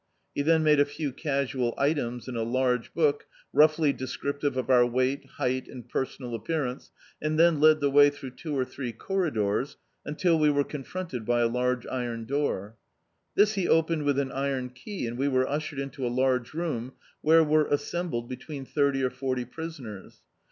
[0.33, 4.83] He then made a few casual items In a large book, roughly descriptive of our
[4.83, 6.89] weight, hei^t, and personal appearance,
[7.21, 9.77] and then led the way through two or three corridors,
[10.07, 12.77] imtil we were confronted by a large Iron door.
[13.35, 16.93] This he opened with an iron key, and we were ushered into a laige room,
[17.21, 20.23] where were assembled between thirty or forty prisoners.